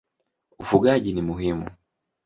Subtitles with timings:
[0.59, 1.69] Ufugaji ni muhimu.